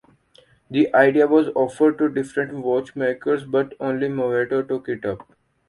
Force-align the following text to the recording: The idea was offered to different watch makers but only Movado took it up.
The 0.71 0.91
idea 0.95 1.27
was 1.27 1.49
offered 1.49 1.99
to 1.99 2.09
different 2.09 2.53
watch 2.53 2.95
makers 2.95 3.45
but 3.45 3.75
only 3.79 4.07
Movado 4.09 4.67
took 4.67 4.89
it 4.89 5.05
up. 5.05 5.31